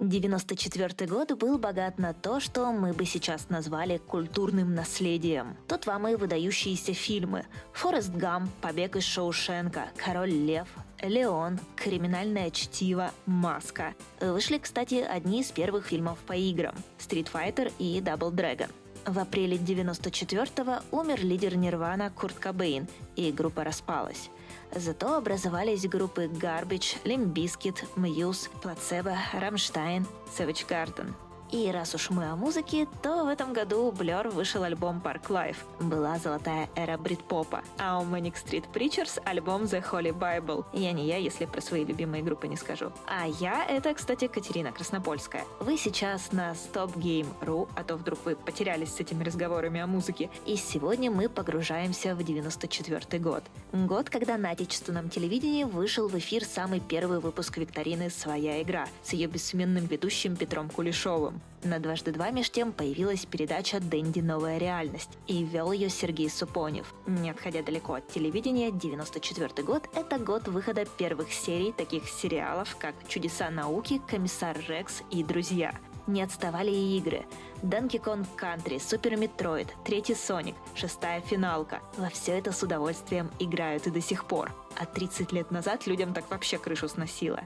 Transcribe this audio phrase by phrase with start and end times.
[0.00, 5.56] 94 год был богат на то, что мы бы сейчас назвали культурным наследием.
[5.68, 7.46] Тут вам и выдающиеся фильмы.
[7.72, 10.68] «Форест Гам», «Побег из Шоушенка», «Король Лев»,
[11.00, 13.94] «Леон», «Криминальное чтиво», «Маска».
[14.20, 18.70] Вышли, кстати, одни из первых фильмов по играм «Street Fighter» и «Double Dragon».
[19.06, 24.30] В апреле 94-го умер лидер Нирвана Курт Кобейн, и группа распалась.
[24.76, 30.04] Зато образовались группы Garbage, Limp Bizkit, Muse, Placebo, Rammstein,
[30.36, 31.14] Savage Garden–
[31.54, 35.28] и раз уж мы о музыке, то в этом году у Blur вышел альбом Park
[35.28, 35.58] Life.
[35.78, 37.62] Была золотая эра брит-попа.
[37.78, 40.64] А у Manic Street Preachers альбом The Holy Bible.
[40.72, 42.90] Я не я, если про свои любимые группы не скажу.
[43.06, 45.44] А я— это, кстати, Катерина Краснопольская.
[45.60, 50.30] Вы сейчас на StopGame.ru, а то вдруг вы потерялись с этими разговорами о музыке.
[50.46, 53.44] И сегодня мы погружаемся в 94 год.
[53.72, 59.12] Год, когда на отечественном телевидении вышел в эфир самый первый выпуск викторины «Своя игра» с
[59.12, 61.43] ее бессменным ведущим Петром Кулешовым.
[61.64, 64.20] На «Дважды два» меж тем появилась передача «Дэнди.
[64.20, 66.94] Новая реальность» и вел ее Сергей Супонев.
[67.06, 72.94] Не отходя далеко от телевидения, 94 год– это год выхода первых серий таких сериалов, как
[73.08, 75.74] «Чудеса науки», «Комиссар Рекс» и «Друзья».
[76.06, 77.24] Не отставали и игры.
[77.62, 81.80] Donkey Kong Country, Super Metroid, третий Соник, шестая финалка.
[81.96, 84.52] Во все это с удовольствием играют и до сих пор.
[84.78, 87.40] А 30 лет назад людям так вообще крышу сносило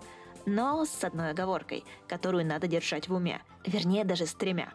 [0.49, 3.43] но с одной оговоркой, которую надо держать в уме.
[3.67, 4.73] Вернее, даже с тремя.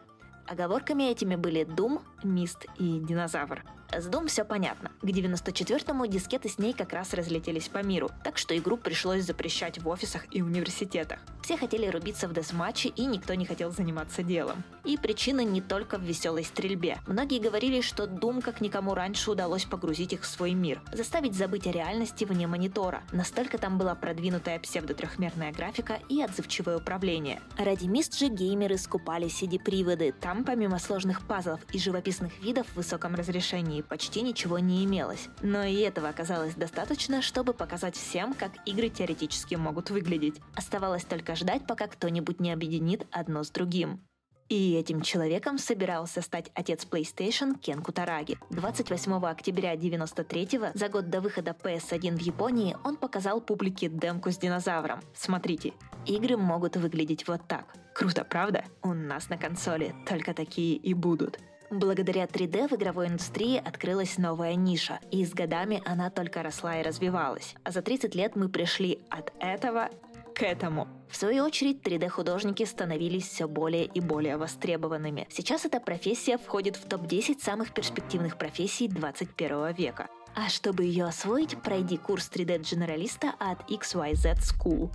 [0.48, 3.64] Оговорками этими были Doom, Мист и Динозавр.
[3.96, 4.92] С Doom все понятно.
[5.02, 9.78] К 94-му дискеты с ней как раз разлетелись по миру, так что игру пришлось запрещать
[9.78, 11.20] в офисах и университетах.
[11.44, 14.64] Все хотели рубиться в десматче, и никто не хотел заниматься делом.
[14.84, 16.98] И причина не только в веселой стрельбе.
[17.06, 21.68] Многие говорили, что Doom как никому раньше удалось погрузить их в свой мир, заставить забыть
[21.68, 23.04] о реальности вне монитора.
[23.12, 27.42] Настолько там была продвинутая псевдотрехмерная графика и отзывчивое управление.
[27.58, 30.14] Ради Мист же геймеры скупали CD-приводы.
[30.14, 35.30] Там, помимо сложных пазлов и живописных видов в высоком разрешении, почти ничего не имелось.
[35.42, 40.40] Но и этого оказалось достаточно, чтобы показать всем, как игры теоретически могут выглядеть.
[40.56, 44.02] Оставалось только ждать, пока кто-нибудь не объединит одно с другим.
[44.50, 48.38] И этим человеком собирался стать отец PlayStation Кен Кутараги.
[48.50, 54.38] 28 октября 93-го, за год до выхода PS1 в Японии, он показал публике демку с
[54.38, 55.00] динозавром.
[55.16, 55.74] Смотрите,
[56.06, 57.74] игры могут выглядеть вот так.
[57.96, 58.66] Круто, правда?
[58.82, 61.40] У нас на консоли только такие и будут.
[61.70, 66.84] Благодаря 3D в игровой индустрии открылась новая ниша, и с годами она только росла и
[66.84, 67.56] развивалась.
[67.64, 69.90] А за 30 лет мы пришли от этого
[70.34, 70.88] к этому.
[71.10, 75.28] В свою очередь, 3D-художники становились все более и более востребованными.
[75.30, 80.08] Сейчас эта профессия входит в топ-10 самых перспективных профессий 21 века.
[80.36, 84.90] А чтобы ее освоить, пройди курс 3D-дженералиста от XYZ School.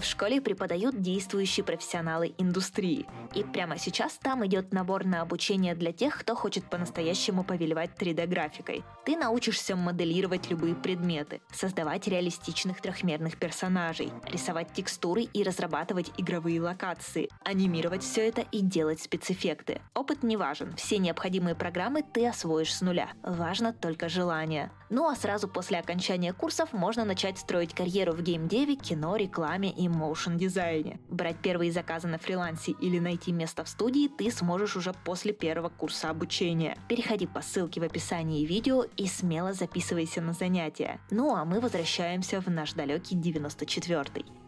[0.00, 3.06] В школе преподают действующие профессионалы индустрии.
[3.34, 8.84] И прямо сейчас там идет набор на обучение для тех, кто хочет по-настоящему повелевать 3D-графикой.
[9.04, 17.28] Ты научишься моделировать любые предметы, создавать реалистичных трехмерных персонажей, рисовать текстуры и разрабатывать игровые локации,
[17.44, 19.82] анимировать все это и делать спецэффекты.
[19.94, 23.10] Опыт не важен, все необходимые программы ты освоишь с нуля.
[23.22, 24.70] Важно только желание.
[24.94, 29.88] Ну а сразу после окончания курсов можно начать строить карьеру в геймдеве, кино, рекламе и
[29.88, 31.00] моушен-дизайне.
[31.08, 35.70] Брать первые заказы на фрилансе или найти место в студии ты сможешь уже после первого
[35.70, 36.76] курса обучения.
[36.90, 41.00] Переходи по ссылке в описании видео и смело записывайся на занятия.
[41.10, 44.41] Ну а мы возвращаемся в наш далекий 94-й.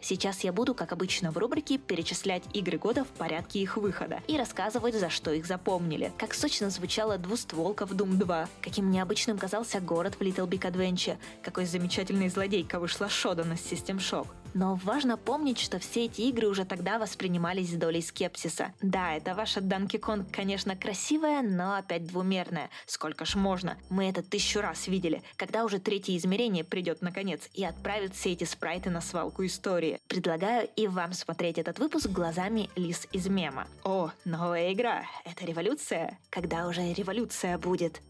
[0.00, 4.36] Сейчас я буду, как обычно в рубрике, перечислять игры года в порядке их выхода и
[4.36, 6.12] рассказывать, за что их запомнили.
[6.18, 11.18] Как сочно звучала двустволка в Doom 2, каким необычным казался город в Little Big Adventure,
[11.42, 14.28] какой замечательный злодейка вышла Шодана с System Shock.
[14.54, 18.72] Но важно помнить, что все эти игры уже тогда воспринимались с долей скепсиса.
[18.80, 22.70] Да, это ваша Donkey Kong, конечно, красивая, но опять двумерная.
[22.86, 23.76] Сколько ж можно?
[23.90, 25.22] Мы это тысячу раз видели.
[25.36, 30.00] Когда уже третье измерение придет наконец и отправит все эти спрайты на свалку истории.
[30.08, 33.66] Предлагаю и вам смотреть этот выпуск глазами Лис из мема.
[33.84, 35.04] О, новая игра.
[35.24, 36.18] Это революция?
[36.30, 38.00] Когда уже революция будет?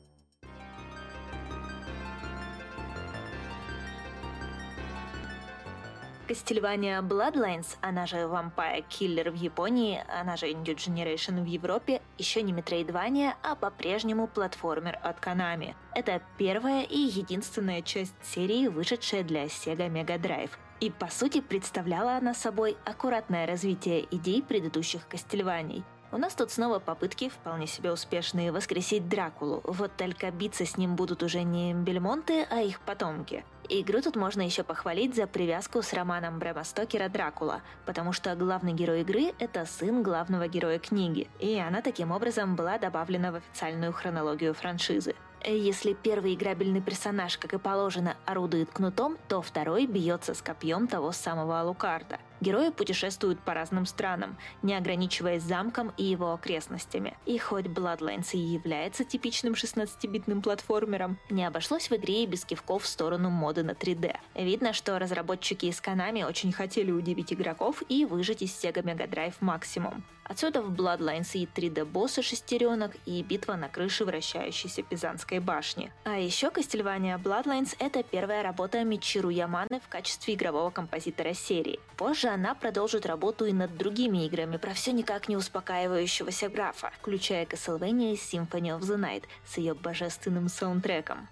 [6.28, 12.42] Castlevania Bloodlines, она же Vampire Killer в Японии, она же New Generation в Европе, еще
[12.42, 15.74] не Metroidvania, а по-прежнему платформер от Konami.
[15.94, 20.50] Это первая и единственная часть серии, вышедшая для Sega Mega Drive.
[20.80, 26.78] И по сути представляла она собой аккуратное развитие идей предыдущих Кастельваний– у нас тут снова
[26.78, 29.60] попытки, вполне себе успешные, воскресить Дракулу.
[29.64, 33.44] Вот только биться с ним будут уже не Бельмонты, а их потомки.
[33.70, 38.72] Игру тут можно еще похвалить за привязку с романом Брэма Стокера «Дракула», потому что главный
[38.72, 43.92] герой игры— это сын главного героя книги, и она таким образом была добавлена в официальную
[43.92, 45.14] хронологию франшизы.
[45.44, 51.12] Если первый играбельный персонаж, как и положено, орудует кнутом, то второй бьется с копьем того
[51.12, 52.18] самого Алукарда.
[52.40, 57.16] Герои путешествуют по разным странам, не ограничиваясь замком и его окрестностями.
[57.26, 62.84] И хоть Bloodlines и является типичным 16-битным платформером, не обошлось в игре и без кивков
[62.84, 64.16] в сторону моды на 3D.
[64.34, 69.34] Видно, что разработчики из Konami очень хотели удивить игроков и выжать из Sega Mega Drive
[69.40, 70.04] максимум.
[70.28, 75.90] Отсюда в Bloodlines и 3D-босса шестеренок и битва на крыше вращающейся Пизанской башни.
[76.04, 81.80] А еще Castlevania Bloodlines— это первая работа Мичиру Яманы в качестве игрового композитора серии.
[81.96, 87.46] Позже она продолжит работу и над другими играми про все никак не успокаивающегося графа, включая
[87.46, 91.28] Castlevania Symphony of the Night с ее божественным саундтреком.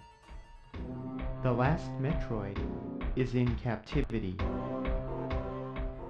[1.42, 2.58] The last Metroid
[3.14, 4.36] is in captivity.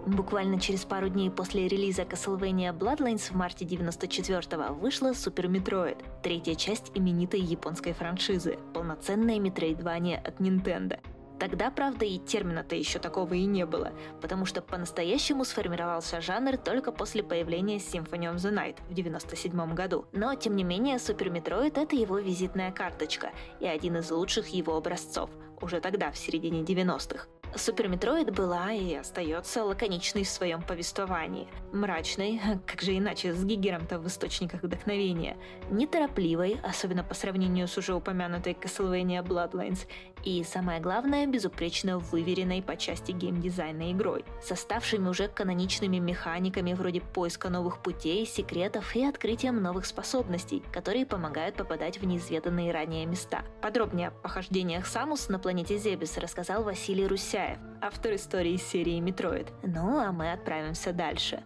[0.06, 6.54] Буквально через пару дней после релиза Castlevania Bloodlines в марте 94-го вышла Super Metroid, третья
[6.54, 11.00] часть именитой японской франшизы, полноценное метроидвание от Nintendo.
[11.38, 16.92] Тогда, правда, и термина-то еще такого и не было, потому что по-настоящему сформировался жанр только
[16.92, 20.06] после появления Symphony of the Night в 97 году.
[20.12, 24.76] Но, тем не менее, Super Metroid— это его визитная карточка и один из лучших его
[24.76, 25.30] образцов,
[25.60, 27.26] уже тогда, в середине 90-х.
[27.54, 33.98] Super Metroid была и остается лаконичной в своем повествовании, мрачной, как же иначе, с Гигером-то
[33.98, 35.38] в источниках вдохновения,
[35.70, 39.86] неторопливой, особенно по сравнению с уже упомянутой Castlevania Bloodlines,
[40.26, 47.00] и, самое главное, безупречно выверенной по части геймдизайна игрой, с ставшими уже каноничными механиками вроде
[47.00, 53.44] поиска новых путей, секретов и открытием новых способностей, которые помогают попадать в неизведанные ранее места.
[53.62, 59.46] Подробнее о похождениях Самус на планете Зебис рассказал Василий Русяев, автор истории серии «Metroid».
[59.62, 61.44] Ну, а мы отправимся дальше.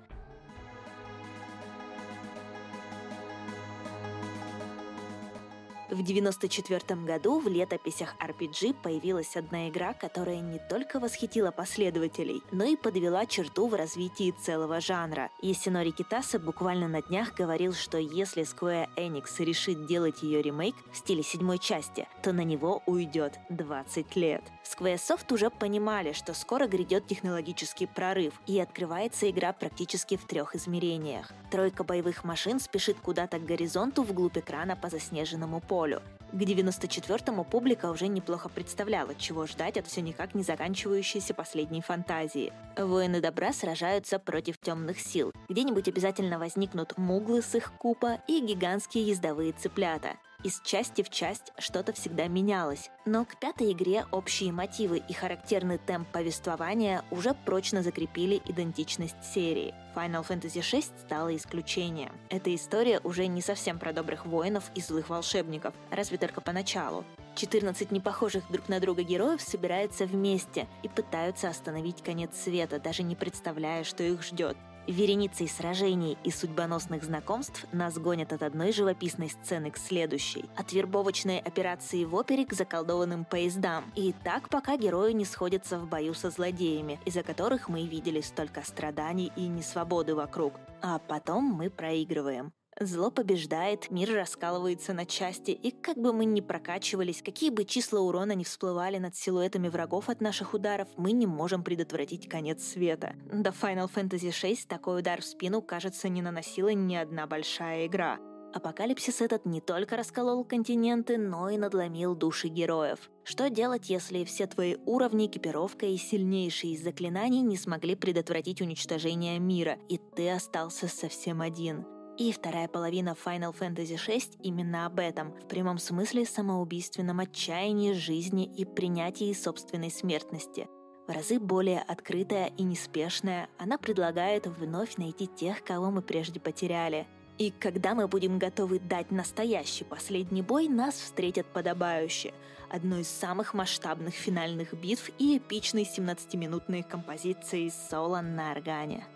[5.91, 12.63] В 1994 году в летописях RPG появилась одна игра, которая не только восхитила последователей, но
[12.63, 15.31] и подвела черту в развитии целого жанра.
[15.43, 20.97] Ясинори Китаса буквально на днях говорил, что если Square Enix решит делать ее ремейк в
[20.97, 24.45] стиле седьмой части, то на него уйдет 20 лет.
[24.63, 31.33] Squaresoft уже понимали, что скоро грядет технологический прорыв, и открывается игра практически в трех измерениях.
[31.51, 36.03] Тройка боевых машин спешит куда-то к горизонту вглубь экрана по заснеженному полю волю.
[36.33, 42.53] К 94-му публика уже неплохо представляла, чего ждать от все никак не заканчивающейся последней фантазии.
[42.77, 45.33] Воины добра сражаются против темных сил.
[45.49, 50.17] Где-нибудь обязательно возникнут муглы с их купа и гигантские ездовые цыплята.
[50.43, 55.77] Из части в часть что-то всегда менялось, но к пятой игре общие мотивы и характерный
[55.77, 59.75] темп повествования уже прочно закрепили идентичность серии.
[59.95, 62.13] Final Fantasy VI стала исключением.
[62.31, 67.05] Эта история уже не совсем про добрых воинов и злых волшебников, разве только поначалу.
[67.35, 73.15] 14 непохожих друг на друга героев собираются вместе и пытаются остановить конец света, даже не
[73.15, 74.57] представляя, что их ждет.
[74.91, 81.39] Вереницей сражений и судьбоносных знакомств нас гонят от одной живописной сцены к следующей, от вербовочной
[81.39, 83.85] операции в опере к заколдованным поездам.
[83.95, 88.63] И так пока герои не сходятся в бою со злодеями, из-за которых мы видели столько
[88.63, 90.55] страданий и несвободы вокруг.
[90.83, 92.53] А потом мы проигрываем.
[92.83, 98.01] Зло побеждает, мир раскалывается на части, и как бы мы ни прокачивались, какие бы числа
[98.01, 103.17] урона не всплывали над силуэтами врагов от наших ударов, мы не можем предотвратить конец света.
[103.31, 108.19] До Final Fantasy VI такой удар в спину, кажется, не наносила ни одна большая игра.
[108.55, 113.11] Апокалипсис этот не только расколол континенты, но и надломил души героев.
[113.25, 119.39] Что делать, если все твои уровни, экипировка и сильнейшие из заклинаний не смогли предотвратить уничтожение
[119.39, 121.85] мира, и ты остался совсем один?
[122.21, 128.45] И вторая половина Final Fantasy VI именно об этом, в прямом смысле самоубийственном отчаянии жизни
[128.45, 130.69] и принятии собственной смертности.
[131.09, 137.07] В разы более открытая и неспешная, она предлагает вновь найти тех, кого мы прежде потеряли.
[137.39, 142.35] И когда мы будем готовы дать настоящий последний бой, нас встретят подобающе.
[142.69, 149.07] Одной из самых масштабных финальных битв и эпичной 17-минутной композиции соло на органе.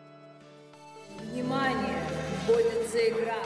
[1.21, 2.03] Внимание!
[2.47, 3.37] Вводится игра!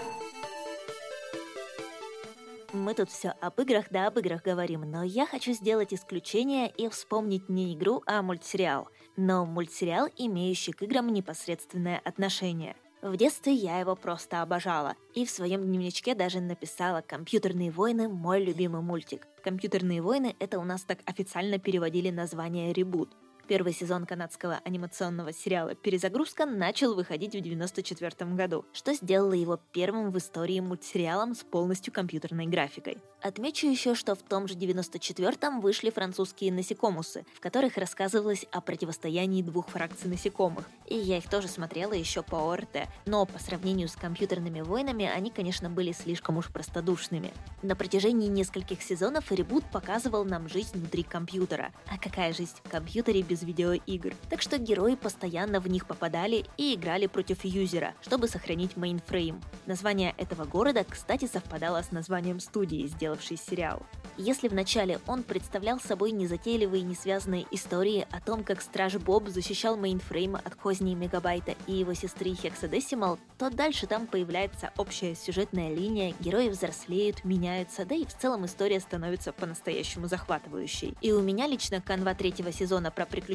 [2.72, 6.88] Мы тут все об играх да об играх говорим, но я хочу сделать исключение и
[6.88, 8.88] вспомнить не игру, а мультсериал.
[9.16, 12.76] Но мультсериал, имеющий к играм непосредственное отношение.
[13.00, 18.44] В детстве я его просто обожала, и в своем дневничке даже написала «Компьютерные войны– мой
[18.44, 19.26] любимый мультик».
[19.42, 23.16] «Компьютерные войны»— это у нас так официально переводили название «Ребут».
[23.48, 30.10] Первый сезон канадского анимационного сериала «Перезагрузка» начал выходить в 1994 году, что сделало его первым
[30.10, 32.98] в истории мультсериалом с полностью компьютерной графикой.
[33.22, 39.42] Отмечу еще, что в том же 94-м вышли французские насекомусы, в которых рассказывалось о противостоянии
[39.42, 40.68] двух фракций насекомых.
[40.86, 45.30] И я их тоже смотрела еще по ОРТ, но по сравнению с компьютерными войнами они,
[45.30, 47.32] конечно, были слишком уж простодушными.
[47.62, 51.72] На протяжении нескольких сезонов ReBoot показывал нам жизнь внутри компьютера.
[51.88, 54.14] А какая жизнь в компьютере без видеоигр?
[54.30, 59.40] Так что герои постоянно в них попадали и играли против юзера, чтобы сохранить мейнфрейм.
[59.66, 63.82] Название этого города, кстати, совпадало с названием студии, сделавший сериал.
[64.16, 70.36] Если вначале он представлял собой незатейливые несвязанные истории о том, как Страж Боб защищал мейнфрейм
[70.36, 76.48] от козней Мегабайта и его сестры Хексадесимал, то дальше там появляется общая сюжетная линия, герои
[76.48, 80.96] взрослеют, меняются, да и в целом история становится по-настоящему захватывающей.
[81.00, 83.27] И у меня лично канва третьего сезона про приключения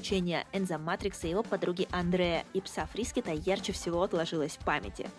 [0.54, 5.10] Энцо Матрикса и его подруги Андрайи и пса Фрискета ярче всего отложилась в памяти.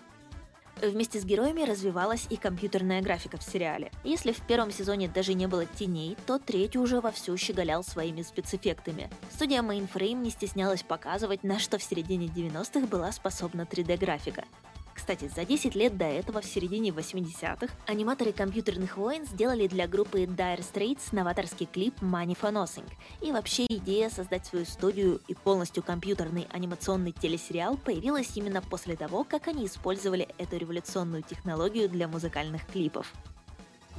[0.83, 3.93] Вместе с героями развивалась и компьютерная графика в сериале.
[4.03, 9.09] Если в первом сезоне даже не было теней, то третий уже вовсю щеголял своими спецэффектами.
[9.33, 14.45] Студия Mainframe не стеснялась показывать, на что в середине 90-х была способна 3D-графика.
[14.95, 20.23] Кстати, за 10 лет до этого, в середине 80-х, аниматоры компьютерных войн сделали для группы
[20.23, 22.89] Dire Straits новаторский клип Money for Nothing.
[23.21, 29.25] И вообще идея создать свою студию и полностью компьютерный анимационный телесериал появилась именно после того,
[29.25, 33.13] как они использовали эту революционную технологию для музыкальных клипов.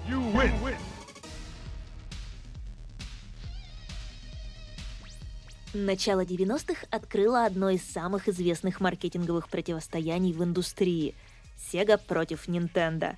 [0.07, 0.75] You win.
[5.77, 11.13] Начало 90-х открыло одно из самых известных маркетинговых противостояний в индустрии–
[11.58, 13.17] Sega против Nintendo.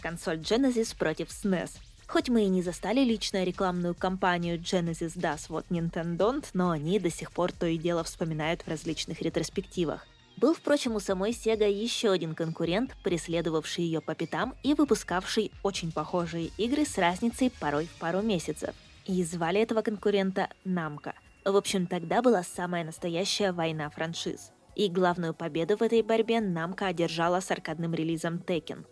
[0.00, 1.70] Консоль Genesis против SNES.
[2.06, 7.00] Хоть мы и не застали лично рекламную кампанию Genesis Does What Nintendo Don't, но они
[7.00, 10.06] до сих пор то и дело вспоминают в различных ретроспективах.
[10.36, 15.90] Был, впрочем, у самой Sega еще один конкурент, преследовавший ее по пятам и выпускавший очень
[15.90, 18.76] похожие игры с разницей порой в пару месяцев.
[19.06, 21.12] И звали этого конкурента Namco–
[21.52, 24.52] в общем, тогда была самая настоящая война франшиз.
[24.74, 28.84] И главную победу в этой борьбе Намка одержала с аркадным релизом Tekken.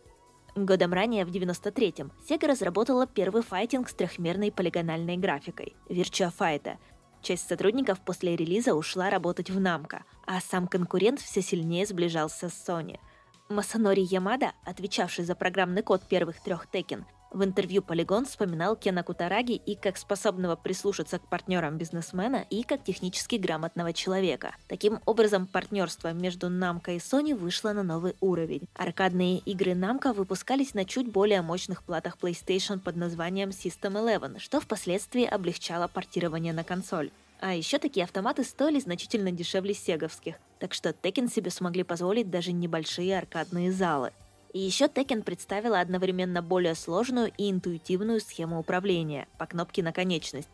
[0.57, 6.77] Годом ранее, в 93-м, Sega разработала первый файтинг с трехмерной полигональной графикой– Virtua Fighter.
[7.23, 12.69] Часть сотрудников после релиза ушла работать в Namco, а сам конкурент все сильнее сближался с
[12.69, 13.01] Sony.
[13.49, 19.55] Масанори Ямада, отвечавший за программный код первых трех Tekken, в интервью Polygon вспоминал Кена Кутараги
[19.55, 24.55] и как способного прислушаться к партнерам бизнесмена, и как технически грамотного человека.
[24.69, 28.69] Таким образом, партнерство между Namco и Sony вышло на новый уровень.
[28.75, 34.61] Аркадные игры Namco выпускались на чуть более мощных платах PlayStation под названием System Eleven, что
[34.61, 37.11] впоследствии облегчало портирование на консоль.
[37.41, 42.53] А еще такие автоматы стоили значительно дешевле сеговских, так что Tekken себе смогли позволить даже
[42.53, 44.13] небольшие аркадные залы.
[44.55, 50.49] И еще Tekken представила одновременно более сложную и интуитивную схему управления по кнопке на конечность.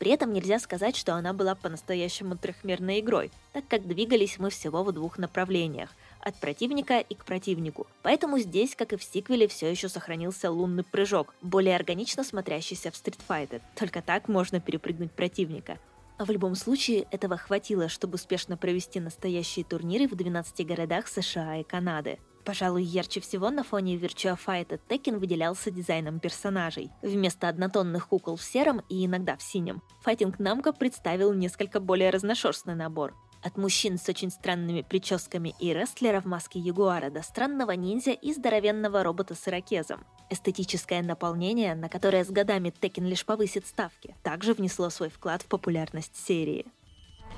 [0.00, 4.82] При этом нельзя сказать, что она была по-настоящему трехмерной игрой, так как двигались мы всего
[4.82, 5.90] в двух направлениях–
[6.20, 7.86] от противника и к противнику.
[8.02, 12.94] Поэтому здесь, как и в сиквеле, все еще сохранился лунный прыжок, более органично смотрящийся в
[12.94, 13.62] Street Fighter.
[13.76, 15.78] Только так можно перепрыгнуть противника.
[16.16, 21.58] А в любом случае, этого хватило, чтобы успешно провести настоящие турниры в 12 городах США
[21.58, 22.18] и Канады.
[22.48, 26.90] Пожалуй, ярче всего на фоне Virtua Fight Tekken выделялся дизайном персонажей.
[27.02, 32.74] Вместо однотонных кукол в сером и иногда в синем, Fighting Namco представил несколько более разношерстный
[32.74, 33.14] набор.
[33.42, 38.32] От мужчин с очень странными прическами и рестлера в маске ягуара до странного ниндзя и
[38.32, 40.06] здоровенного робота с ирокезом.
[40.30, 45.48] Эстетическое наполнение, на которое с годами Tekken лишь повысит ставки, также внесло свой вклад в
[45.48, 46.64] популярность серии.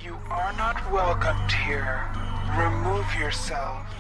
[0.00, 1.98] You are not welcomed here.
[2.56, 3.99] Remove yourself.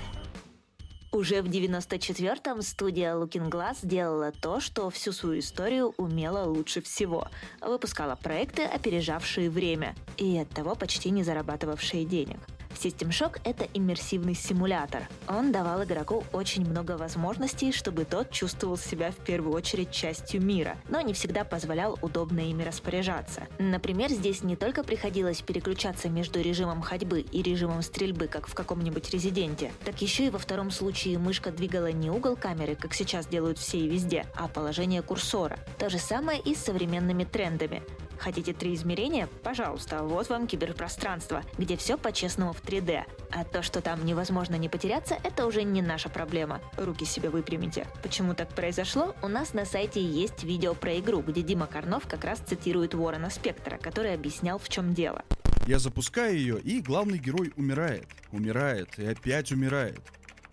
[1.12, 7.26] Уже в 94-м студия Looking Glass сделала то, что всю свою историю умела лучше всего.
[7.60, 12.38] Выпускала проекты, опережавшие время, и оттого почти не зарабатывавшие денег.
[12.82, 15.06] System Shock— это иммерсивный симулятор.
[15.28, 20.78] Он давал игроку очень много возможностей, чтобы тот чувствовал себя в первую очередь частью мира,
[20.88, 23.46] но не всегда позволял удобно ими распоряжаться.
[23.58, 29.10] Например, здесь не только приходилось переключаться между режимом ходьбы и режимом стрельбы, как в каком-нибудь
[29.10, 33.58] резиденте, так еще и во втором случае мышка двигала не угол камеры, как сейчас делают
[33.58, 35.58] все и везде, а положение курсора.
[35.78, 37.82] То же самое и с современными трендами.
[38.20, 39.30] Хотите три измерения?
[39.42, 43.04] Пожалуйста, вот вам киберпространство, где все по-честному в 3D.
[43.30, 46.60] А то, что там невозможно не потеряться, это уже не наша проблема.
[46.76, 47.86] Руки себе выпрямите.
[48.02, 49.14] Почему так произошло?
[49.22, 53.30] У нас на сайте есть видео про игру, где Дима Карнов как раз цитирует Ворона
[53.30, 55.24] Спектора, который объяснял, в чем дело.
[55.66, 58.06] Я запускаю ее, и главный герой умирает.
[58.32, 60.00] Умирает и опять умирает.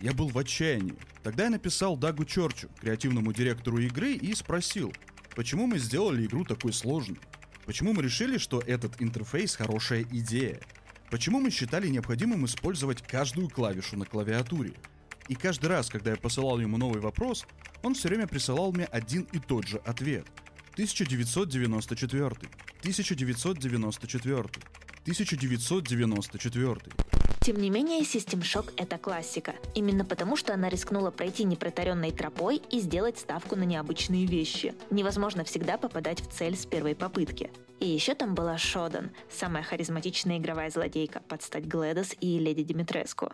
[0.00, 0.96] Я был в отчаянии.
[1.22, 4.90] Тогда я написал Дагу Чорчу, креативному директору игры, и спросил,
[5.36, 7.18] почему мы сделали игру такой сложной?
[7.68, 10.58] Почему мы решили, что этот интерфейс хорошая идея?
[11.10, 14.72] Почему мы считали необходимым использовать каждую клавишу на клавиатуре?
[15.28, 17.44] И каждый раз, когда я посылал ему новый вопрос,
[17.82, 20.24] он все время присылал мне один и тот же ответ.
[20.76, 22.26] 1994,
[22.80, 24.38] 1994,
[25.02, 27.17] 1994.
[27.48, 29.54] Тем не менее, System Shock— это классика.
[29.74, 34.74] Именно потому, что она рискнула пройти непротаренной тропой и сделать ставку на необычные вещи.
[34.90, 37.50] Невозможно всегда попадать в цель с первой попытки.
[37.80, 43.32] И еще там была Шодан, самая харизматичная игровая злодейка, под стать Глэдос и Леди Димитреску.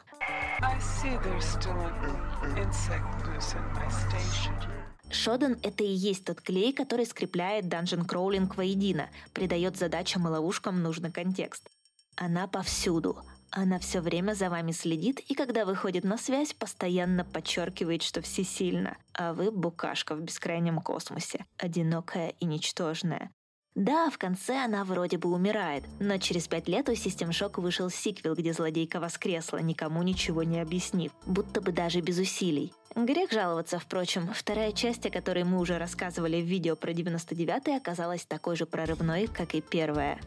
[5.10, 10.84] Шодан— это и есть тот клей, который скрепляет dungeon crawling воедино, придает задачам и ловушкам
[10.84, 11.68] нужный контекст.
[12.14, 13.18] Она повсюду—
[13.54, 18.96] она все время за вами следит и когда выходит на связь, постоянно подчеркивает, что всесильна,
[19.12, 23.30] а вы букашка в бескрайнем космосе, одинокая и ничтожная.
[23.76, 27.90] Да, в конце она вроде бы умирает, но через пять лет у System Shock вышел
[27.90, 32.72] сиквел, где злодейка воскресла, никому ничего не объяснив, будто бы даже без усилий.
[32.94, 38.24] Грех жаловаться, впрочем, вторая часть, о которой мы уже рассказывали в видео про 99-й, оказалась
[38.24, 40.20] такой же прорывной, как и первая.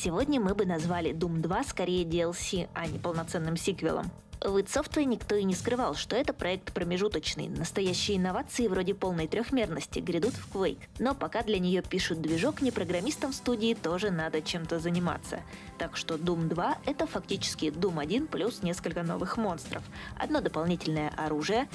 [0.00, 4.12] Сегодня мы бы назвали Doom 2 скорее DLC, а не полноценным сиквелом.
[4.40, 7.48] В id Software никто и не скрывал, что это проект промежуточный.
[7.48, 10.78] Настоящие инновации вроде полной трехмерности грядут в Quake.
[11.00, 15.40] Но пока для нее пишут движок, не программистам студии тоже надо чем-то заниматься.
[15.78, 19.82] Так что Doom 2— это фактически Doom 1 плюс несколько новых монстров.
[20.16, 21.68] Одно дополнительное оружие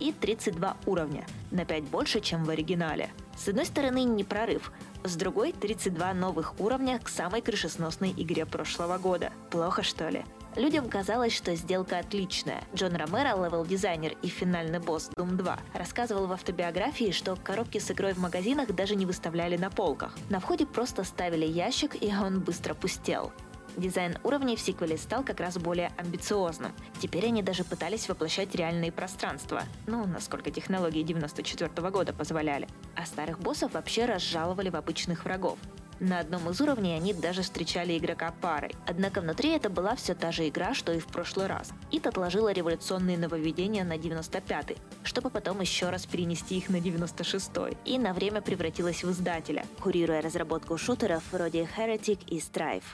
[0.00, 3.10] и 32 уровня, на 5 больше, чем в оригинале.
[3.36, 4.72] С одной стороны, не прорыв,
[5.04, 9.32] с другой 32 новых уровня к самой крышесносной игре прошлого года.
[9.50, 10.24] Плохо что ли?
[10.56, 12.64] Людям казалось, что сделка отличная.
[12.74, 18.14] Джон Ромеро, левел-дизайнер и финальный босс Doom 2, рассказывал в автобиографии, что коробки с игрой
[18.14, 20.16] в магазинах даже не выставляли на полках.
[20.30, 23.32] На входе просто ставили ящик, и он быстро пустел.
[23.78, 26.72] Дизайн уровней в сиквеле стал как раз более амбициозным.
[27.00, 29.62] Теперь они даже пытались воплощать реальные пространства.
[29.86, 32.66] Ну, насколько технологии 94 -го года позволяли.
[32.96, 35.58] А старых боссов вообще разжаловали в обычных врагов.
[36.00, 38.74] На одном из уровней они даже встречали игрока парой.
[38.84, 41.70] Однако внутри это была все та же игра, что и в прошлый раз.
[41.92, 47.76] Ит отложила революционные нововведения на 95-й, чтобы потом еще раз перенести их на 96-й.
[47.84, 52.84] И на время превратилась в издателя, курируя разработку шутеров вроде Heretic и Strife.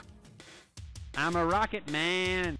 [1.17, 2.57] I'm a rocket man.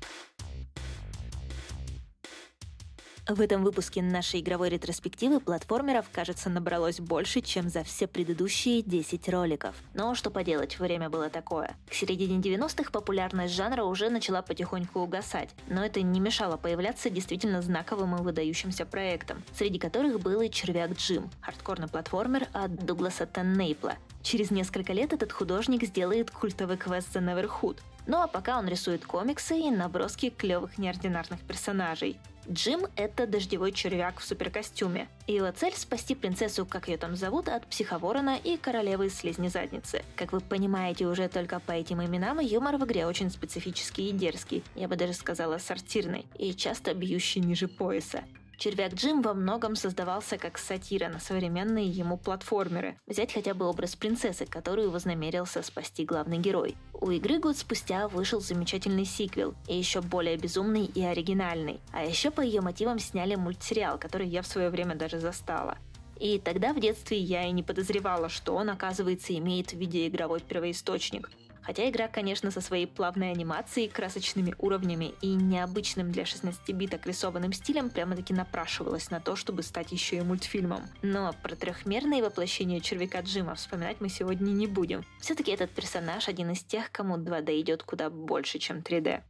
[3.28, 9.28] В этом выпуске нашей игровой ретроспективы платформеров, кажется, набралось больше, чем за все предыдущие 10
[9.30, 9.76] роликов.
[9.96, 11.76] Но что поделать, время было такое.
[11.90, 17.64] К середине 90-х популярность жанра уже начала потихоньку угасать, но это не мешало появляться действительно
[17.64, 23.96] знаковым и выдающимся проектам, среди которых был и «Червяк Джим»— хардкорный платформер от Дугласа Теннейпла.
[24.22, 29.06] Через несколько лет этот художник сделает культовый квест за Neverhood, ну а пока он рисует
[29.06, 32.18] комиксы и наброски клевых неординарных персонажей.
[32.50, 35.08] Джим— это дождевой червяк в суперкостюме.
[35.26, 40.04] Его цель— спасти принцессу, как ее там зовут, от психоворона и королевы слизни задницы.
[40.16, 44.64] Как вы понимаете уже только по этим именам, юмор в игре очень специфический и дерзкий,
[44.76, 48.24] я бы даже сказала сортирный, и часто бьющий ниже пояса.
[48.58, 52.98] Червяк Джим во многом создавался как сатира на современные ему платформеры.
[53.06, 56.76] Взять хотя бы образ принцессы, которую вознамерился спасти главный герой.
[56.94, 61.80] У игры год спустя вышел замечательный сиквел, и еще более безумный и оригинальный.
[61.92, 65.78] А еще по ее мотивам сняли мультсериал, который я в свое время даже застала.
[66.20, 71.30] И тогда в детстве я и не подозревала, что он, оказывается, имеет видеоигровой первоисточник.
[71.66, 77.90] Хотя игра, конечно, со своей плавной анимацией, красочными уровнями и необычным для 16-биток рисованным стилем
[77.90, 80.82] прямо-таки напрашивалась на то, чтобы стать еще и мультфильмом.
[81.02, 85.04] Но про трехмерное воплощение червяка Джима вспоминать мы сегодня не будем.
[85.20, 89.22] Все-таки этот персонаж один из тех, кому 2D идет куда больше, чем 3D.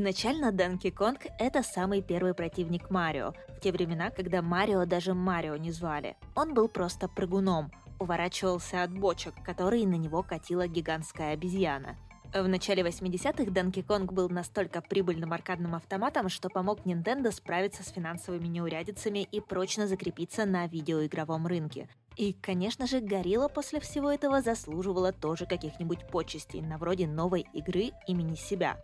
[0.00, 5.58] Изначально Данки Конг— это самый первый противник Марио, в те времена, когда Марио даже Марио
[5.58, 6.16] не звали.
[6.34, 11.98] Он был просто прыгуном, уворачивался от бочек, которые на него катила гигантская обезьяна.
[12.32, 17.90] В начале 80-х Donkey Kong был настолько прибыльным аркадным автоматом, что помог Nintendo справиться с
[17.90, 21.90] финансовыми неурядицами и прочно закрепиться на видеоигровом рынке.
[22.16, 27.90] И, конечно же, Горилла после всего этого заслуживала тоже каких-нибудь почестей, на вроде новой игры
[28.06, 28.80] имени себя.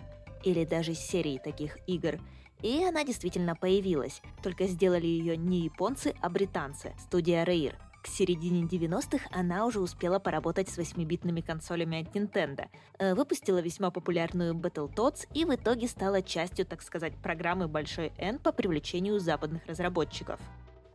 [0.46, 2.20] Или даже серии таких игр.
[2.62, 7.74] И она действительно появилась, только сделали ее не японцы, а британцы, студия Rare.
[8.02, 13.90] К середине 90-х она уже успела поработать с 8-битными консолями от Nintendo, э, выпустила весьма
[13.90, 19.66] популярную Battletoads и в итоге стала частью, так сказать, программы Большой N по привлечению западных
[19.66, 20.38] разработчиков.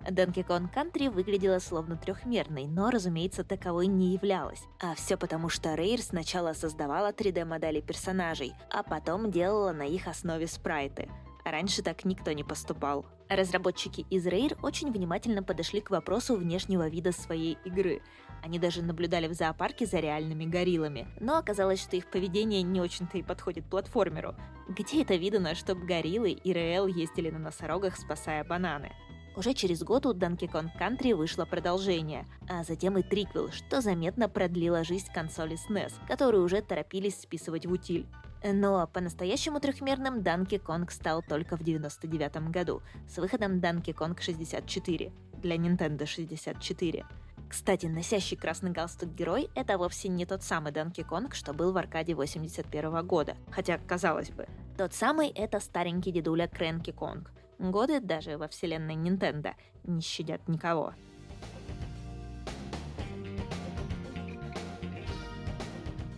[0.05, 4.63] Donkey Kong Country выглядела словно трехмерной, но, разумеется, таковой не являлась.
[4.79, 10.47] А все потому, что Rare сначала создавала 3D-модели персонажей, а потом делала на их основе
[10.47, 11.09] спрайты.
[11.43, 13.05] Раньше так никто не поступал.
[13.29, 18.01] Разработчики из Rare очень внимательно подошли к вопросу внешнего вида своей игры.
[18.43, 23.17] Они даже наблюдали в зоопарке за реальными гориллами, но оказалось, что их поведение не очень-то
[23.17, 24.35] и подходит платформеру.
[24.67, 28.91] Где это видано, чтобы гориллы и РЛ ездили на носорогах, спасая бананы?
[29.35, 34.27] Уже через год у Donkey Kong Country вышло продолжение, а затем и триквел, что заметно
[34.27, 38.05] продлило жизнь консоли SNES, которую уже торопились списывать в утиль.
[38.43, 45.13] Но по-настоящему трехмерным Donkey Kong стал только в 99 году с выходом Donkey Kong 64
[45.41, 47.05] для Nintendo 64.
[47.47, 51.77] Кстати, носящий красный галстук герой— это вовсе не тот самый Donkey Kong, что был в
[51.77, 53.37] аркаде 81 года.
[53.51, 57.31] Хотя, казалось бы, тот самый— это старенький дедуля Крэнки Конг.
[57.61, 60.93] Годы даже во вселенной Nintendo не щадят никого.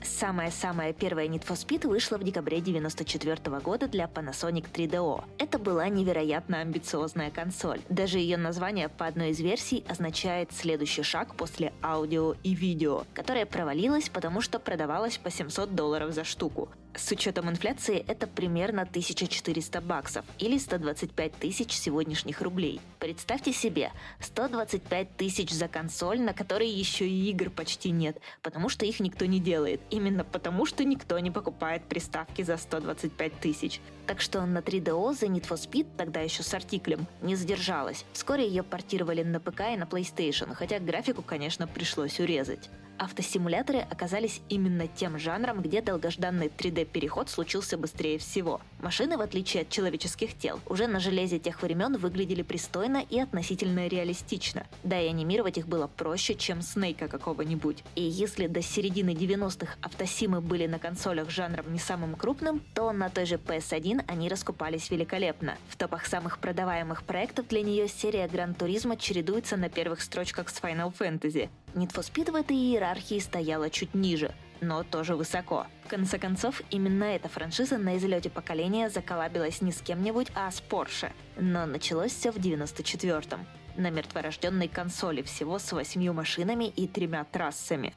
[0.02, 5.26] Самая-самая первая Need for Speed вышла в декабре 1994 года для Panasonic 3DO.
[5.38, 7.82] Это была невероятно амбициозная консоль.
[7.90, 13.46] Даже ее название по одной из версий означает «следующий шаг после аудио и видео», которая
[13.46, 16.70] провалилась, потому что продавалась по 700 долларов за штуку.
[16.96, 22.80] С учетом инфляции это примерно 1400 баксов или 125 тысяч сегодняшних рублей.
[23.00, 28.86] Представьте себе, 125 тысяч за консоль, на которой еще и игр почти нет, потому что
[28.86, 29.82] их никто не делает.
[29.90, 33.82] Именно потому, что никто не покупает приставки за 125 тысяч.
[34.06, 38.06] Так что на 3DO The Need for Speed, тогда еще с артиклем, не задержалась.
[38.14, 42.70] Вскоре ее портировали на ПК и на PlayStation, хотя графику, конечно, пришлось урезать.
[42.98, 48.62] Автосимуляторы оказались именно тем жанром, где долгожданный 3D-переход случился быстрее всего.
[48.84, 53.88] Машины, в отличие от человеческих тел, уже на железе тех времен выглядели пристойно и относительно
[53.88, 54.68] реалистично.
[54.84, 57.82] Да и анимировать их было проще, чем Снейка какого-нибудь.
[57.96, 63.10] И если до середины 90-х автосимы были на консолях жанром не самым крупным, то на
[63.10, 65.56] той же PS1 они раскупались великолепно.
[65.70, 70.60] В топах самых продаваемых проектов для нее серия Гран Туризма чередуется на первых строчках с
[70.60, 71.48] Final Fantasy.
[71.74, 75.68] Need for Speed в этой иерархии стояла чуть ниже, но тоже высоко.
[75.86, 80.62] В конце концов, именно эта франшиза на излете поколения заколабилась не с кем-нибудь, а с
[80.68, 81.12] Porsche.
[81.38, 83.46] Но началось все в 94-м.
[83.76, 87.94] На мертворожденной консоли всего с восьмью машинами и тремя трассами.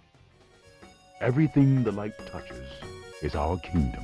[1.20, 2.66] Everything the light touches
[3.22, 4.02] is our kingdom.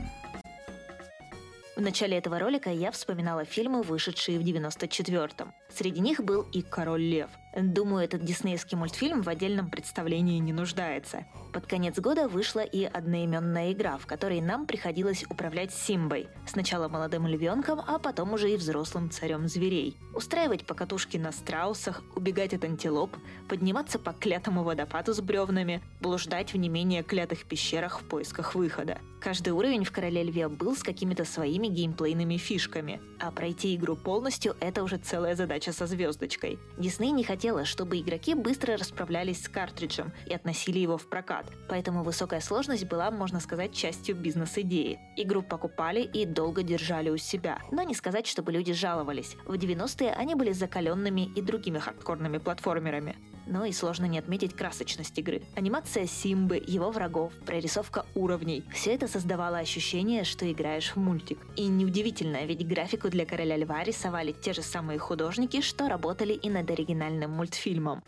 [1.75, 5.53] В начале этого ролика я вспоминала фильмы, вышедшие в 94-м.
[5.71, 7.31] Среди них был и «Король лев».
[7.55, 11.27] Думаю, этот диснеевский мультфильм в отдельном представлении не нуждается.
[11.53, 16.29] Под конец года вышла и одноименная игра, в которой нам приходилось управлять Симбой.
[16.47, 19.99] Сначала молодым львенком, а потом уже и взрослым царем зверей.
[20.15, 23.15] Устраивать покатушки на страусах, убегать от антилоп,
[23.49, 28.99] подниматься по клятому водопаду с бревнами, блуждать в не менее клятых пещерах в поисках выхода.
[29.21, 34.57] Каждый уровень в «Короле льве» был с какими-то своими геймплейными фишками, а пройти игру полностью–
[34.61, 36.59] это уже целая задача со звездочкой.
[36.77, 41.45] Дисней не хотел хотела, чтобы игроки быстро расправлялись с картриджем и относили его в прокат,
[41.69, 45.01] поэтому высокая сложность была, можно сказать, частью бизнес-идеи.
[45.17, 49.35] Игру покупали и долго держали у себя, но не сказать, чтобы люди жаловались.
[49.45, 53.17] В 90-е они были закаленными и другими хардкорными платформерами.
[53.47, 55.43] Но и сложно не отметить красочность игры.
[55.55, 61.39] Анимация Симбы, его врагов, прорисовка уровней– все это создавало ощущение, что играешь в мультик.
[61.57, 66.49] И неудивительно, ведь графику для Короля Льва рисовали те же самые художники, что работали и
[66.49, 68.03] над оригинальным мультфильмом.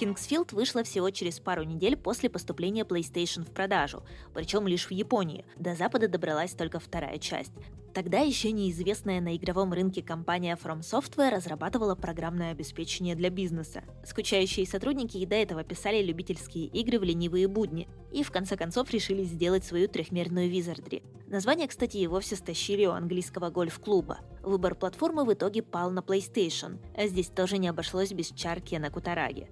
[0.00, 5.44] Kingsfield вышла всего через пару недель после поступления PlayStation в продажу, причем лишь в Японии.
[5.56, 7.52] До Запада добралась только вторая часть.
[7.92, 13.82] Тогда еще неизвестная на игровом рынке компания From Software разрабатывала программное обеспечение для бизнеса.
[14.06, 18.90] Скучающие сотрудники и до этого писали любительские игры в ленивые будни, и в конце концов
[18.90, 21.02] решили сделать свою трехмерную Wizardry.
[21.26, 24.20] Название, кстати, и вовсе стащили у английского гольф-клуба.
[24.42, 28.90] Выбор платформы в итоге пал на PlayStation, а здесь тоже не обошлось без чарки на
[28.90, 29.48] Кутараге.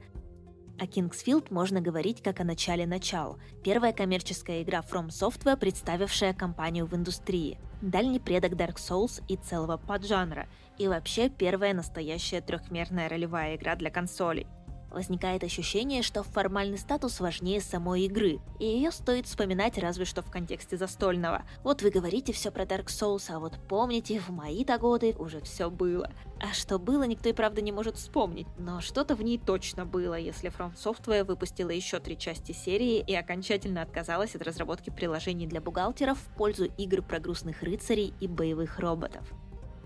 [0.81, 3.39] О Kingsfield можно говорить как о начале начал.
[3.65, 7.59] Первая коммерческая игра From Software, представившая компанию в индустрии.
[7.83, 10.47] Дальний предок Dark Souls и целого поджанра.
[10.79, 14.47] И вообще первая настоящая трехмерная ролевая игра для консолей.
[14.91, 20.31] Возникает ощущение, что формальный статус важнее самой игры, и ее стоит вспоминать разве что в
[20.31, 21.43] контексте застольного.
[21.63, 25.71] Вот вы говорите все про Dark Souls, а вот помните, в мои-то годы уже все
[25.71, 26.11] было.
[26.41, 30.15] А что было, никто и правда не может вспомнить, но что-то в ней точно было,
[30.15, 35.61] если From Software выпустила еще три части серии и окончательно отказалась от разработки приложений для
[35.61, 39.25] бухгалтеров в пользу игр про грустных рыцарей и боевых роботов.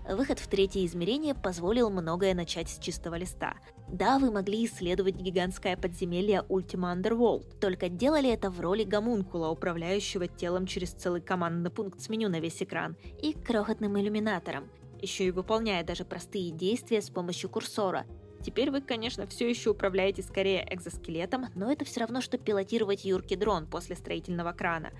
[0.07, 3.55] Выход в третье измерение позволил многое начать с чистого листа.
[3.87, 10.27] Да, вы могли исследовать гигантское подземелье Ultima Underworld, только делали это в роли гомункула, управляющего
[10.27, 14.69] телом через целый командный пункт с меню на весь экран, и крохотным иллюминатором,
[15.01, 18.05] еще и выполняя даже простые действия с помощью курсора.
[18.41, 23.37] Теперь вы, конечно, все еще управляете скорее экзоскелетом, но это все равно, что пилотировать юркий
[23.37, 24.91] дрон после строительного крана.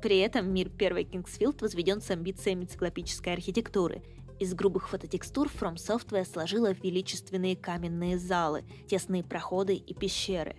[0.00, 4.02] При этом мир первой Kingsfield возведен с амбициями циклопической архитектуры–
[4.38, 10.56] из грубых фототекстур From Software сложила величественные каменные залы, тесные проходы и пещеры.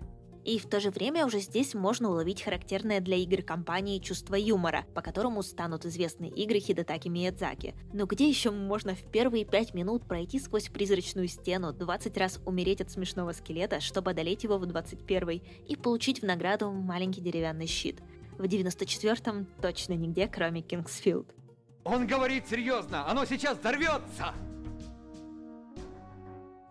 [0.47, 4.85] И в то же время уже здесь можно уловить характерное для игр компании чувство юмора,
[4.95, 7.75] по которому станут известны игры Хидетаки Миядзаки.
[7.91, 12.79] Но где еще можно в первые пять минут пройти сквозь призрачную стену, 20 раз умереть
[12.79, 17.99] от смешного скелета, чтобы одолеть его в 21 и получить в награду маленький деревянный щит?
[18.37, 21.36] В 94-м точно нигде, кроме Кингсфилд.
[21.89, 24.33] Он говорит серьезно, оно сейчас взорвется!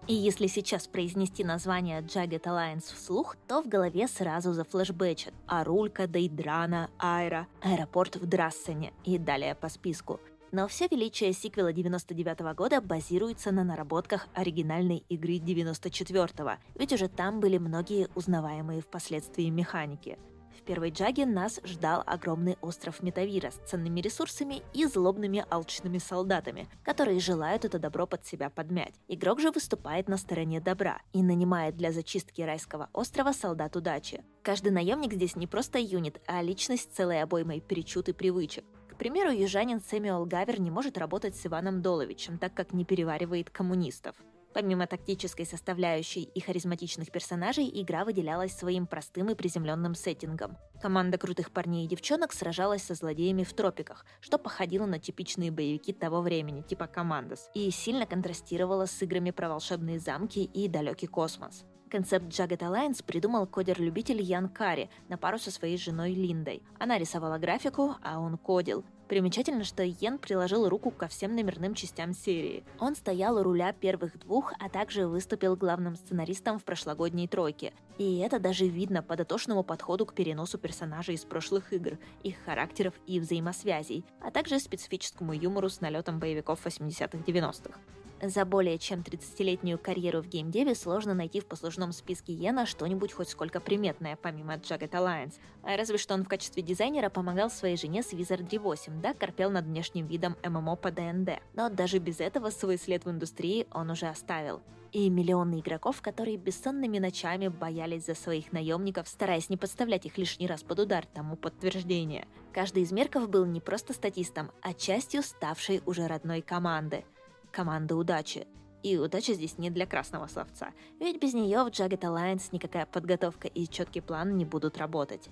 [0.06, 6.90] И если сейчас произнести название Jagged Alliance вслух, то в голове сразу зафлешбэчат Арулька, Дейдрана,
[6.98, 10.20] Айра, аэропорт в Драссене и далее по списку.
[10.52, 16.92] Но все величие сиквела 99 -го года базируется на наработках оригинальной игры 94 -го, ведь
[16.92, 20.18] уже там были многие узнаваемые впоследствии механики.
[20.66, 27.20] Первой джаге нас ждал огромный остров Метавира с ценными ресурсами и злобными алчными солдатами, которые
[27.20, 28.94] желают это добро под себя подмять.
[29.06, 34.24] Игрок же выступает на стороне добра и нанимает для зачистки райского острова солдат удачи.
[34.42, 38.64] Каждый наемник здесь не просто юнит, а личность целой обоймой причуд и привычек.
[38.90, 43.50] К примеру, южанин Сэмюэл Гавер не может работать с Иваном Доловичем, так как не переваривает
[43.50, 44.16] коммунистов.
[44.56, 50.56] Помимо тактической составляющей и харизматичных персонажей, игра выделялась своим простым и приземленным сеттингом.
[50.80, 55.92] Команда крутых парней и девчонок сражалась со злодеями в тропиках, что походило на типичные боевики
[55.92, 61.66] того времени, типа «Командос», и сильно контрастировало с играми про волшебные замки и далекий космос.
[61.90, 66.62] Концепт Jagged Alliance придумал кодер-любитель Ян Карри на пару со своей женой Линдой.
[66.80, 68.86] Она рисовала графику, а он кодил.
[69.08, 72.64] Примечательно, что Йен приложил руку ко всем номерным частям серии.
[72.80, 77.72] Он стоял у руля первых двух, а также выступил главным сценаристом в прошлогодней тройке.
[77.98, 82.94] И это даже видно по дотошному подходу к переносу персонажей из прошлых игр, их характеров
[83.06, 87.78] и взаимосвязей, а также специфическому юмору с налетом боевиков 80-х-90-х.
[88.22, 93.28] За более чем 30-летнюю карьеру в геймдеве сложно найти в послужном списке Йена что-нибудь хоть
[93.28, 95.34] сколько приметное, помимо Jagged Alliance.
[95.62, 99.50] А разве что он в качестве дизайнера помогал своей жене с Wizardry 8, да, корпел
[99.50, 101.40] над внешним видом ММО по ДНД.
[101.52, 104.62] Но даже без этого свой след в индустрии он уже оставил.
[104.92, 110.46] И миллионы игроков, которые бессонными ночами боялись за своих наемников, стараясь не подставлять их лишний
[110.46, 112.26] раз под удар, тому подтверждение.
[112.54, 117.04] Каждый из мерков был не просто статистом, а частью ставшей уже родной команды–
[117.56, 118.46] команда удачи.
[118.82, 123.48] И удача здесь не для красного словца, ведь без нее в Jagged Alliance никакая подготовка
[123.48, 125.30] и четкий план не будут работать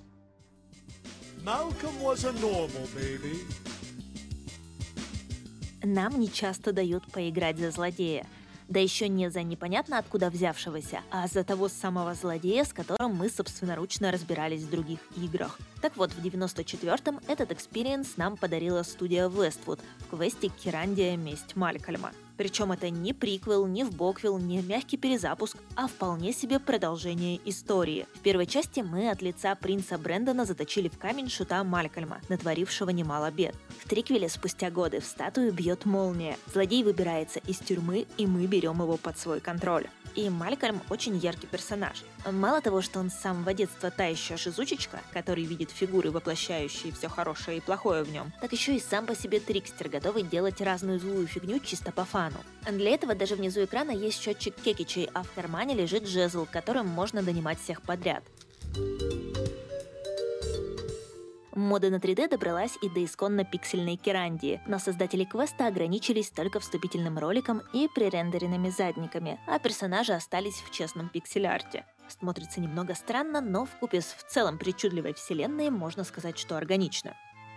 [1.45, 1.71] нормально.
[5.83, 8.27] Нам не часто дают поиграть за злодея,
[8.69, 13.29] да еще не за непонятно откуда взявшегося, а за того самого злодея, с которым мы
[13.29, 15.59] собственноручно разбирались в других играх.
[15.81, 21.17] Так вот, в 94-м этот experience нам подарила студия Westwood в квесте «Кирандия.
[21.17, 22.13] Месть Малькольма».
[22.37, 28.07] Причем это не приквел, не вбоквел, не мягкий перезапуск, а вполне себе продолжение истории.
[28.15, 33.31] В первой части мы от лица принца Брэндона заточили в камень шута Малькольма, натворившего немало
[33.31, 33.55] бед.
[33.79, 36.37] В триквеле спустя годы в статую бьет молния.
[36.53, 39.87] Злодей выбирается из тюрьмы, и мы берем его под свой контроль.
[40.15, 42.05] И Малькольм очень яркий персонаж.
[42.31, 47.09] Мало того, что он с самого детства та еще шизучечка, который видит фигуры, воплощающие все
[47.09, 51.01] хорошее и плохое в нем, так еще и сам по себе трикстер, готовый делать разную
[51.01, 52.37] злую фигню чисто по фану.
[52.71, 57.23] Для этого даже внизу экрана есть счетчик кекичей, а в кармане лежит жезл, которым можно
[57.23, 58.23] донимать всех подряд.
[61.55, 67.17] Мода на 3D добралась и до исконно пиксельной керандии, но создатели квеста ограничились только вступительным
[67.17, 71.87] роликом и пререндеренными задниками, а персонажи остались в честном пиксель-арте.
[72.09, 77.15] Смотрится немного странно, но в купе с в целом причудливой вселенной можно сказать, что органично.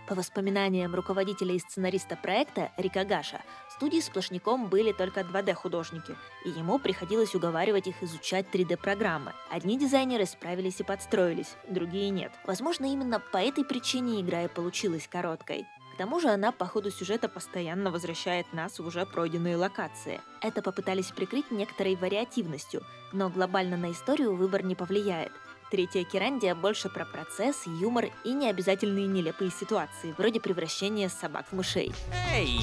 [0.08, 6.16] По воспоминаниям руководителя и сценариста проекта Рика Гаша, студии сплошняком были только 2D-художники,
[6.46, 9.34] и ему приходилось уговаривать их изучать 3D-программы.
[9.50, 12.32] Одни дизайнеры справились и подстроились, другие нет.
[12.46, 15.66] Возможно, именно по этой причине игра и получилась короткой.
[15.92, 20.22] К тому же она по ходу сюжета постоянно возвращает нас в уже пройденные локации.
[20.40, 25.32] Это попытались прикрыть некоторой вариативностью, но глобально на историю выбор не повлияет.
[25.70, 31.92] Третья Кирандия больше про процесс, юмор и необязательные нелепые ситуации, вроде превращения собак в мышей.
[32.32, 32.60] Hey,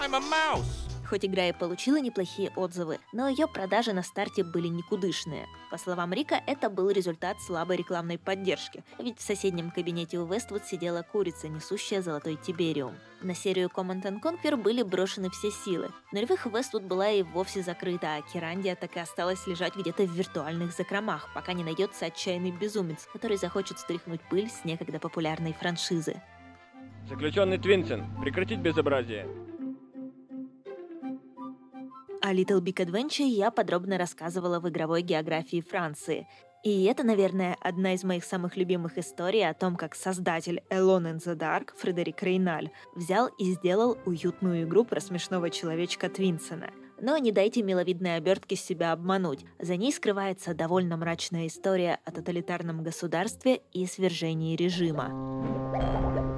[0.00, 0.89] I'm a mouse.
[1.10, 5.48] Хоть игра и получила неплохие отзывы, но ее продажи на старте были никудышные.
[5.68, 10.64] По словам Рика, это был результат слабой рекламной поддержки, ведь в соседнем кабинете у Вествуд
[10.64, 12.94] сидела курица, несущая золотой Тибериум.
[13.22, 15.90] На серию Command and Conquer были брошены все силы.
[16.12, 20.72] Нулевых Вествуд была и вовсе закрыта, а Кирандия так и осталась лежать где-то в виртуальных
[20.72, 26.22] закромах, пока не найдется отчаянный безумец, который захочет стряхнуть пыль с некогда популярной франшизы.
[27.08, 29.49] Заключенный Твинсен, прекратить безобразие.
[32.22, 36.28] О Little Big Adventure я подробно рассказывала в игровой географии Франции.
[36.62, 41.16] И это, наверное, одна из моих самых любимых историй о том, как создатель Alone in
[41.16, 46.70] the Dark Фредерик Рейналь взял и сделал уютную игру про смешного человечка Твинсона.
[47.00, 49.46] Но не дайте миловидной обертке себя обмануть.
[49.58, 56.29] За ней скрывается довольно мрачная история о тоталитарном государстве и свержении режима.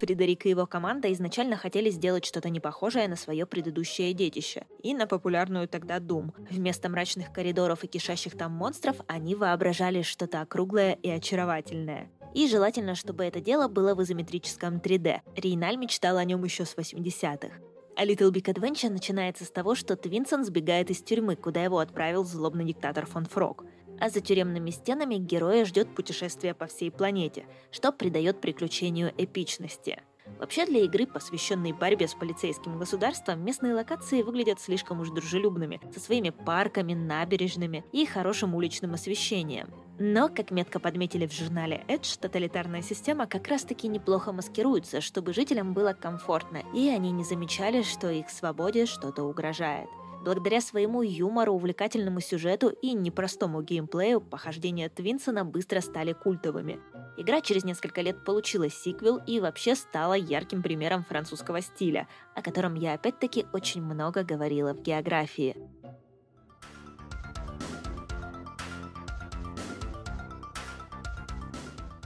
[0.00, 5.06] Фредерик и его команда изначально хотели сделать что-то непохожее на свое предыдущее детище и на
[5.06, 6.32] популярную тогда Doom.
[6.50, 12.10] Вместо мрачных коридоров и кишащих там монстров они воображали что-то округлое и очаровательное.
[12.34, 15.20] И желательно, чтобы это дело было в изометрическом 3D.
[15.36, 17.50] Рейналь мечтал о нем еще с 80-х.
[17.96, 22.24] А Little Big Adventure начинается с того, что Твинсон сбегает из тюрьмы, куда его отправил
[22.24, 23.66] злобный диктатор фон Фрог
[24.00, 30.00] а за тюремными стенами героя ждет путешествие по всей планете, что придает приключению эпичности.
[30.38, 36.00] Вообще для игры, посвященной борьбе с полицейским государством, местные локации выглядят слишком уж дружелюбными, со
[36.00, 39.68] своими парками, набережными и хорошим уличным освещением.
[39.98, 45.74] Но, как метко подметили в журнале Edge, тоталитарная система как раз-таки неплохо маскируется, чтобы жителям
[45.74, 49.88] было комфортно, и они не замечали, что их свободе что-то угрожает.
[50.22, 56.78] Благодаря своему юмору, увлекательному сюжету и непростому геймплею, похождения Твинсона быстро стали культовыми.
[57.16, 62.74] Игра через несколько лет получила сиквел и вообще стала ярким примером французского стиля, о котором
[62.74, 65.56] я опять-таки очень много говорила в географии.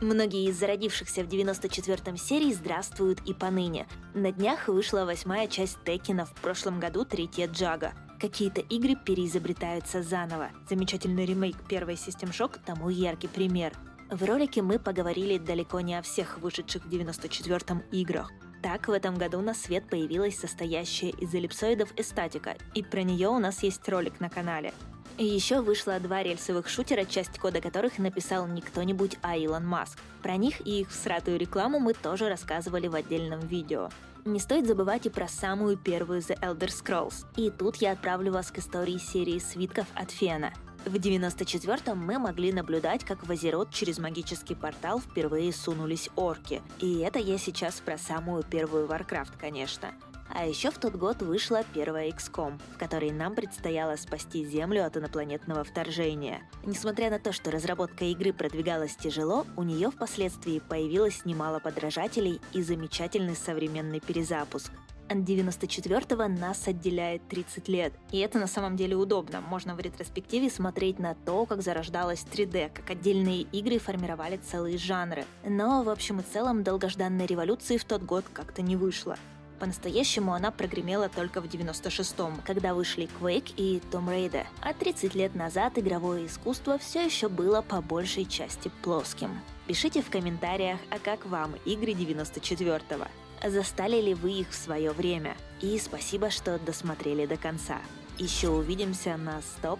[0.01, 3.89] Многие из зародившихся в 94-м серий здравствуют и поныне.
[4.13, 7.93] На днях вышла восьмая часть Текина, в прошлом году третья Джага.
[8.25, 10.49] Какие-то игры переизобретаются заново.
[10.67, 13.75] Замечательный ремейк первой System Shock тому яркий пример.
[14.11, 18.33] В ролике мы поговорили далеко не о всех вышедших в 94-м играх.
[18.63, 23.39] Так, в этом году на свет появилась состоящая из эллипсоидов эстатика, и про нее у
[23.39, 24.73] нас есть ролик на канале.
[25.19, 29.99] И еще вышло два рельсовых шутера, часть кода которых написал не кто-нибудь, а Илон Маск.
[30.23, 33.91] Про них и их всратую рекламу мы тоже рассказывали в отдельном видео.
[34.25, 37.27] Не стоит забывать и про самую первую The Elder Scrolls.
[37.37, 40.55] И тут я отправлю вас к истории серии свитков от Фена.
[40.87, 46.63] В 94-м мы могли наблюдать, как в Азерот через магический портал впервые сунулись орки.
[46.81, 49.93] И это я сейчас про самую первую Warcraft, конечно.
[50.35, 54.97] А еще в тот год вышла первая XCOM, в которой нам предстояло спасти Землю от
[54.97, 56.43] инопланетного вторжения.
[56.65, 62.63] Несмотря на то, что разработка игры продвигалась тяжело, у нее впоследствии появилось немало подражателей и
[62.63, 64.73] замечательный современный перезапуск.
[65.09, 67.93] От 94-го нас отделяет 30 лет.
[68.11, 69.41] И это на самом деле удобно.
[69.41, 75.27] Можно в ретроспективе смотреть на то, как зарождалась 3D, как отдельные игры формировали целые жанры.
[75.45, 79.17] Но, в общем и целом, долгожданной революции в тот год как-то не вышло.
[79.65, 84.45] По-настоящему она прогремела только в 96-м, когда вышли Quake и Tomb Raider.
[84.61, 89.41] А 30 лет назад игровое искусство все еще было по большей части плоским.
[89.67, 93.07] Пишите в комментариях, а как вам игры 94-го?
[93.49, 95.35] Застали ли вы их в свое время?
[95.63, 97.79] И спасибо, что досмотрели до конца.
[98.19, 99.79] Еще увидимся на Stop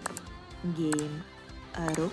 [0.63, 2.09] Game.ru.